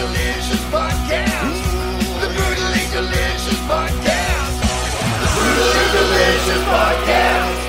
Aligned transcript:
Delicious 0.00 0.64
Podcast. 0.72 1.60
The 2.22 2.28
Brutally 2.32 2.86
Delicious 2.90 3.60
Podcast. 3.68 4.56
The 5.20 5.28
Brutally 5.36 5.88
Delicious 5.92 6.62
Podcast. 6.72 7.60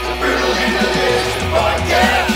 The 0.00 0.14
Brutally 0.18 0.68
Delicious 0.80 1.44
Podcast. 1.52 2.32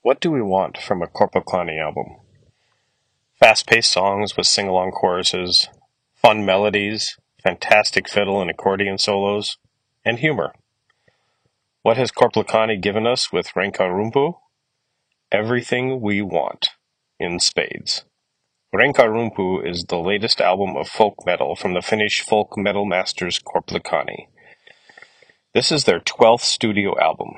What 0.00 0.18
do 0.18 0.30
we 0.30 0.40
want 0.40 0.78
from 0.78 1.02
a 1.02 1.06
Korpiklaani 1.06 1.78
album? 1.78 2.16
Fast 3.38 3.66
paced 3.66 3.92
songs 3.92 4.34
with 4.34 4.46
sing 4.46 4.66
along 4.66 4.92
choruses, 4.92 5.68
fun 6.14 6.46
melodies, 6.46 7.18
fantastic 7.42 8.08
fiddle 8.08 8.40
and 8.40 8.50
accordion 8.50 8.96
solos, 8.96 9.58
and 10.06 10.20
humor. 10.20 10.54
What 11.82 11.98
has 11.98 12.10
Korpiklaani 12.10 12.80
given 12.80 13.06
us 13.06 13.30
with 13.30 13.48
Rankarumpu? 13.48 14.36
Everything 15.32 16.02
we 16.02 16.20
want, 16.20 16.68
in 17.18 17.40
spades. 17.40 18.04
Rankarumpu 18.74 19.66
is 19.66 19.86
the 19.88 19.96
latest 19.96 20.42
album 20.42 20.76
of 20.76 20.88
folk 20.88 21.24
metal 21.24 21.56
from 21.56 21.72
the 21.72 21.80
Finnish 21.80 22.20
folk 22.20 22.58
metal 22.58 22.84
masters 22.84 23.40
Korpiklaani. 23.40 24.26
This 25.54 25.72
is 25.72 25.84
their 25.84 26.00
12th 26.00 26.42
studio 26.42 27.00
album. 27.00 27.30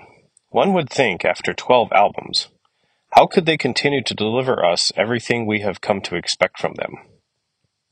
One 0.49 0.73
would 0.73 0.91
think, 0.91 1.25
after 1.25 1.55
12 1.55 1.93
albums, 1.93 2.49
how 3.13 3.29
could 3.29 3.47
they 3.47 3.57
continue 3.57 4.03
to 4.03 4.15
deliver 4.15 4.65
us 4.65 4.91
everything 4.97 5.47
we 5.47 5.61
have 5.61 5.81
come 5.81 6.01
to 6.01 6.17
expect 6.17 6.59
from 6.59 6.75
them? 6.75 6.95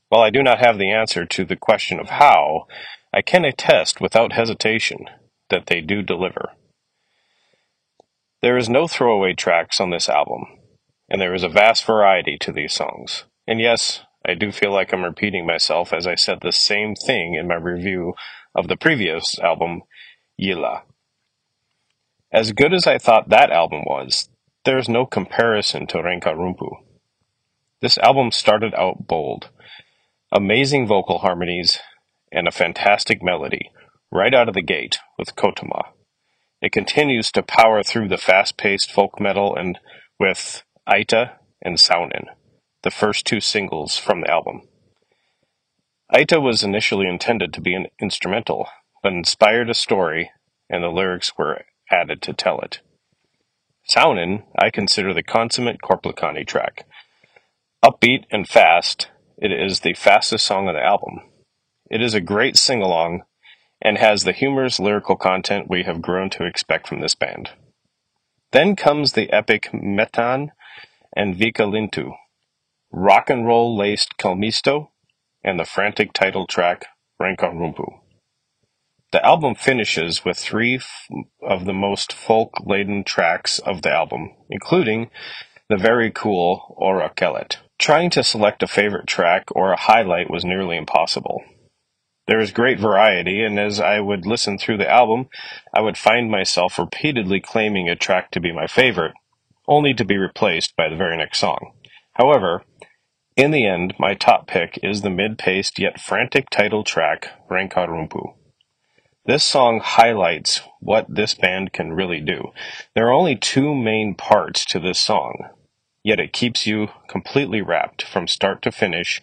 While 0.09 0.23
I 0.23 0.31
do 0.31 0.43
not 0.43 0.59
have 0.59 0.77
the 0.77 0.91
answer 0.91 1.25
to 1.25 1.45
the 1.45 1.55
question 1.55 2.01
of 2.01 2.09
how, 2.09 2.67
I 3.13 3.21
can 3.21 3.45
attest 3.45 4.01
without 4.01 4.33
hesitation 4.33 5.05
that 5.49 5.67
they 5.67 5.79
do 5.79 6.01
deliver. 6.01 6.51
There 8.43 8.57
is 8.57 8.67
no 8.67 8.89
throwaway 8.89 9.35
tracks 9.35 9.79
on 9.79 9.89
this 9.89 10.09
album, 10.09 10.43
and 11.09 11.21
there 11.21 11.33
is 11.33 11.43
a 11.43 11.47
vast 11.47 11.85
variety 11.85 12.37
to 12.41 12.51
these 12.51 12.73
songs. 12.73 13.23
And 13.47 13.61
yes, 13.61 14.01
I 14.27 14.33
do 14.33 14.51
feel 14.51 14.73
like 14.73 14.91
I'm 14.91 15.05
repeating 15.05 15.45
myself 15.45 15.93
as 15.93 16.05
I 16.05 16.15
said 16.15 16.39
the 16.41 16.51
same 16.51 16.93
thing 16.93 17.35
in 17.35 17.47
my 17.47 17.55
review 17.55 18.15
of 18.53 18.67
the 18.67 18.75
previous 18.75 19.39
album, 19.39 19.83
Jylhä. 20.37 20.81
As 22.33 22.51
good 22.51 22.73
as 22.73 22.85
I 22.85 22.97
thought 22.97 23.29
that 23.29 23.49
album 23.49 23.83
was, 23.85 24.27
there 24.65 24.77
is 24.77 24.89
no 24.89 25.05
comparison 25.05 25.87
to 25.87 25.99
Rankarumpu. 25.99 26.69
This 27.79 27.97
album 27.99 28.29
started 28.31 28.73
out 28.73 29.07
bold. 29.07 29.51
Amazing 30.33 30.85
vocal 30.85 31.19
harmonies 31.19 31.79
and 32.29 32.49
a 32.49 32.51
fantastic 32.51 33.23
melody 33.23 33.71
right 34.11 34.33
out 34.33 34.49
of 34.49 34.53
the 34.53 34.61
gate 34.61 34.97
with 35.17 35.37
Kotomaa. 35.37 35.93
It 36.63 36.71
continues 36.71 37.29
to 37.33 37.43
power 37.43 37.83
through 37.83 38.07
the 38.07 38.17
fast-paced 38.17 38.89
folk 38.89 39.19
metal 39.19 39.53
and 39.53 39.77
with 40.17 40.63
Aita 40.87 41.31
and 41.61 41.75
Saunaan, 41.75 42.27
the 42.83 42.89
first 42.89 43.25
two 43.25 43.41
singles 43.41 43.97
from 43.97 44.21
the 44.21 44.31
album. 44.31 44.61
Aita 46.09 46.41
was 46.41 46.63
initially 46.63 47.05
intended 47.05 47.51
to 47.51 47.59
be 47.59 47.73
an 47.73 47.87
instrumental, 48.01 48.69
but 49.01 49.11
inspired 49.11 49.69
a 49.69 49.73
story, 49.73 50.31
and 50.69 50.81
the 50.81 50.87
lyrics 50.87 51.33
were 51.37 51.65
added 51.91 52.21
to 52.21 52.31
tell 52.31 52.61
it. 52.61 52.79
Saunaan, 53.89 54.43
I 54.57 54.69
consider 54.69 55.13
the 55.13 55.21
consummate 55.21 55.81
Korpiklaani 55.83 56.47
track. 56.47 56.85
Upbeat 57.83 58.23
and 58.31 58.47
fast, 58.47 59.09
it 59.37 59.51
is 59.51 59.81
the 59.81 59.95
fastest 59.95 60.45
song 60.45 60.69
on 60.69 60.75
the 60.75 60.81
album. 60.81 61.19
It 61.91 62.01
is 62.01 62.13
a 62.13 62.21
great 62.21 62.55
sing-along 62.55 63.23
and 63.83 63.97
has 63.97 64.23
the 64.23 64.31
humorous 64.31 64.79
lyrical 64.79 65.17
content 65.17 65.69
we 65.69 65.83
have 65.83 66.01
grown 66.01 66.29
to 66.31 66.45
expect 66.45 66.87
from 66.87 67.01
this 67.01 67.13
band. 67.13 67.49
Then 68.51 68.75
comes 68.75 69.11
the 69.11 69.31
epic 69.31 69.69
Mettään 69.73 70.49
and 71.15 71.35
Viikatelintu, 71.35 72.13
rock 72.91 73.29
and 73.29 73.45
roll 73.45 73.77
laced 73.77 74.17
Kalmisto, 74.17 74.87
and 75.43 75.59
the 75.59 75.65
frantic 75.65 76.13
title 76.13 76.47
track 76.47 76.85
Rankarumpu. 77.21 77.99
The 79.11 79.23
album 79.23 79.53
finishes 79.53 80.25
with 80.25 80.37
three 80.37 80.77
f- 80.77 81.07
of 81.41 81.65
the 81.65 81.73
most 81.73 82.13
folk 82.13 82.65
laden 82.65 83.03
tracks 83.03 83.59
of 83.59 83.81
the 83.81 83.91
album, 83.91 84.31
including 84.49 85.11
the 85.69 85.77
very 85.77 86.09
cool 86.09 86.75
Oraakkelit. 86.81 87.57
Trying 87.77 88.09
to 88.11 88.23
select 88.23 88.63
a 88.63 88.67
favorite 88.67 89.07
track 89.07 89.43
or 89.51 89.71
a 89.71 89.79
highlight 89.79 90.31
was 90.31 90.45
nearly 90.45 90.77
impossible. 90.77 91.43
There 92.25 92.39
is 92.39 92.51
great 92.51 92.79
variety, 92.79 93.43
and 93.43 93.59
as 93.59 93.79
I 93.79 93.99
would 93.99 94.25
listen 94.25 94.57
through 94.57 94.77
the 94.77 94.89
album, 94.89 95.27
I 95.75 95.81
would 95.81 95.97
find 95.97 96.31
myself 96.31 96.79
repeatedly 96.79 97.41
claiming 97.41 97.89
a 97.89 97.95
track 97.95 98.31
to 98.31 98.39
be 98.39 98.51
my 98.53 98.65
favorite, 98.67 99.13
only 99.67 99.93
to 99.95 100.05
be 100.05 100.17
replaced 100.17 100.75
by 100.77 100.87
the 100.87 100.95
very 100.95 101.17
next 101.17 101.39
song. 101.39 101.73
However, 102.13 102.63
in 103.35 103.51
the 103.51 103.65
end, 103.65 103.95
my 103.99 104.13
top 104.13 104.47
pick 104.47 104.79
is 104.83 105.01
the 105.01 105.09
mid-paced 105.09 105.79
yet 105.79 105.99
frantic 105.99 106.49
title 106.49 106.83
track, 106.83 107.29
Rankarumpu. 107.49 108.35
This 109.25 109.43
song 109.43 109.81
highlights 109.83 110.61
what 110.79 111.05
this 111.09 111.33
band 111.33 111.73
can 111.73 111.93
really 111.93 112.21
do. 112.21 112.51
There 112.93 113.07
are 113.07 113.13
only 113.13 113.35
two 113.35 113.73
main 113.73 114.15
parts 114.15 114.65
to 114.65 114.79
this 114.79 114.99
song, 114.99 115.49
yet 116.03 116.19
it 116.19 116.31
keeps 116.31 116.67
you 116.67 116.89
completely 117.09 117.61
wrapped 117.61 118.03
from 118.03 118.27
start 118.27 118.61
to 118.61 118.71
finish 118.71 119.21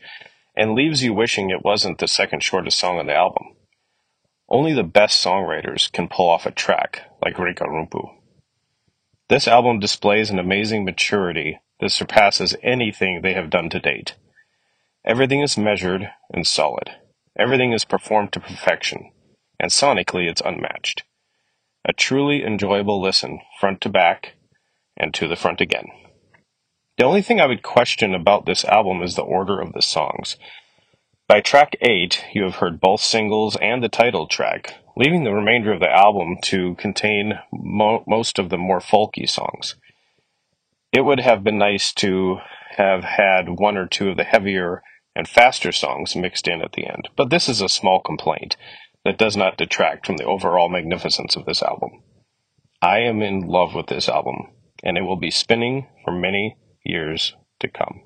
and 0.60 0.75
leaves 0.75 1.03
you 1.03 1.15
wishing 1.15 1.48
it 1.48 1.65
wasn't 1.65 1.97
the 1.97 2.06
second 2.06 2.43
shortest 2.43 2.78
song 2.78 2.98
on 2.98 3.06
the 3.06 3.15
album. 3.15 3.44
Only 4.47 4.75
the 4.75 4.82
best 4.82 5.25
songwriters 5.25 5.91
can 5.91 6.06
pull 6.06 6.28
off 6.28 6.44
a 6.44 6.50
track 6.50 7.00
like 7.22 7.37
Rankarumpu. 7.37 8.10
This 9.31 9.48
album 9.48 9.81
displays 9.81 10.28
an 10.28 10.38
amazing 10.38 10.84
maturity 10.84 11.60
that 11.81 11.93
surpasses 11.93 12.54
anything 12.62 13.22
they 13.22 13.32
have 13.32 13.48
done 13.48 13.71
to 13.71 13.81
date. 13.81 14.16
Everything 15.03 15.41
is 15.41 15.56
measured 15.56 16.10
and 16.31 16.47
solid. 16.47 16.91
Everything 17.38 17.72
is 17.72 17.87
performed 17.87 18.34
to 18.34 18.41
perfection, 18.41 19.12
and 19.59 19.71
sonically 19.71 20.28
it's 20.28 20.42
unmatched. 20.44 21.04
A 21.87 21.94
truly 21.94 22.44
enjoyable 22.44 23.00
listen, 23.00 23.41
front 23.59 23.81
to 23.81 23.88
back, 23.88 24.34
and 24.94 25.15
to 25.15 25.27
the 25.27 25.37
front 25.37 25.62
again. 25.62 25.87
The 27.00 27.06
only 27.06 27.22
thing 27.22 27.40
I 27.40 27.46
would 27.46 27.62
question 27.62 28.14
about 28.14 28.44
this 28.44 28.62
album 28.62 29.00
is 29.02 29.16
the 29.16 29.22
order 29.22 29.58
of 29.58 29.72
the 29.72 29.80
songs. 29.80 30.36
By 31.26 31.40
track 31.40 31.74
8, 31.80 32.26
you 32.34 32.42
have 32.42 32.56
heard 32.56 32.78
both 32.78 33.00
singles 33.00 33.56
and 33.56 33.82
the 33.82 33.88
title 33.88 34.26
track, 34.26 34.74
leaving 34.98 35.24
the 35.24 35.32
remainder 35.32 35.72
of 35.72 35.80
the 35.80 35.90
album 35.90 36.36
to 36.42 36.74
contain 36.74 37.38
mo- 37.50 38.04
most 38.06 38.38
of 38.38 38.50
the 38.50 38.58
more 38.58 38.80
folky 38.80 39.26
songs. 39.26 39.76
It 40.92 41.06
would 41.06 41.20
have 41.20 41.42
been 41.42 41.56
nice 41.56 41.90
to 41.94 42.40
have 42.76 43.04
had 43.04 43.48
one 43.48 43.78
or 43.78 43.86
two 43.86 44.10
of 44.10 44.18
the 44.18 44.24
heavier 44.24 44.82
and 45.16 45.26
faster 45.26 45.72
songs 45.72 46.14
mixed 46.14 46.46
in 46.46 46.60
at 46.60 46.72
the 46.72 46.86
end, 46.86 47.08
but 47.16 47.30
this 47.30 47.48
is 47.48 47.62
a 47.62 47.68
small 47.70 48.02
complaint 48.02 48.58
that 49.06 49.16
does 49.16 49.38
not 49.38 49.56
detract 49.56 50.04
from 50.04 50.18
the 50.18 50.26
overall 50.26 50.68
magnificence 50.68 51.34
of 51.34 51.46
this 51.46 51.62
album. 51.62 52.02
I 52.82 52.98
am 52.98 53.22
in 53.22 53.46
love 53.46 53.74
with 53.74 53.86
this 53.86 54.06
album, 54.06 54.48
and 54.84 54.98
it 54.98 55.04
will 55.04 55.16
be 55.16 55.30
spinning 55.30 55.86
for 56.04 56.12
many 56.12 56.58
years 56.84 57.34
to 57.60 57.68
come. 57.68 58.03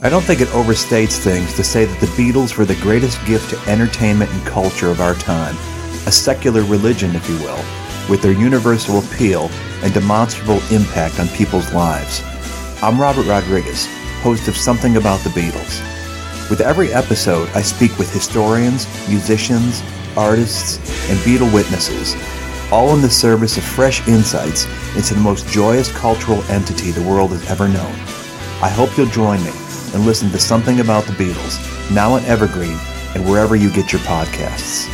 I 0.00 0.08
don't 0.08 0.22
think 0.22 0.40
it 0.40 0.48
overstates 0.48 1.18
things 1.18 1.54
to 1.54 1.64
say 1.64 1.84
that 1.84 2.00
the 2.00 2.06
Beatles 2.06 2.56
were 2.56 2.64
the 2.64 2.76
greatest 2.76 3.18
gift 3.26 3.50
to 3.50 3.70
entertainment 3.70 4.30
and 4.30 4.46
culture 4.46 4.90
of 4.90 5.00
our 5.00 5.14
time, 5.14 5.56
a 6.06 6.12
secular 6.12 6.62
religion, 6.62 7.16
if 7.16 7.28
you 7.28 7.36
will, 7.38 7.62
with 8.08 8.22
their 8.22 8.32
universal 8.32 9.00
appeal 9.00 9.50
and 9.82 9.92
demonstrable 9.92 10.60
impact 10.70 11.18
on 11.18 11.26
people's 11.28 11.72
lives. 11.72 12.22
I'm 12.80 13.00
Robert 13.00 13.26
Rodriguez, 13.26 13.86
host 14.22 14.46
of 14.46 14.56
Something 14.56 14.96
About 14.96 15.18
the 15.24 15.30
Beatles. 15.30 15.97
With 16.50 16.60
every 16.60 16.92
episode, 16.92 17.48
I 17.54 17.62
speak 17.62 17.98
with 17.98 18.12
historians, 18.12 18.86
musicians, 19.08 19.82
artists, 20.16 20.78
and 21.10 21.18
Beatle 21.20 21.52
witnesses, 21.52 22.14
all 22.72 22.94
in 22.94 23.02
the 23.02 23.10
service 23.10 23.56
of 23.56 23.64
fresh 23.64 24.06
insights 24.08 24.66
into 24.96 25.14
the 25.14 25.20
most 25.20 25.46
joyous 25.48 25.90
cultural 25.92 26.42
entity 26.44 26.90
the 26.90 27.08
world 27.08 27.30
has 27.30 27.48
ever 27.50 27.68
known 27.68 27.94
I 28.60 28.68
hope 28.68 28.96
you'll 28.96 29.06
join 29.06 29.40
me 29.44 29.52
and 29.94 30.04
listen 30.04 30.30
to 30.30 30.38
Something 30.40 30.80
About 30.80 31.04
the 31.04 31.12
Beatles, 31.12 31.94
now 31.94 32.14
on 32.14 32.24
Evergreen 32.24 32.76
and 33.14 33.24
wherever 33.24 33.54
you 33.54 33.70
get 33.70 33.92
your 33.92 34.00
podcasts. 34.00 34.88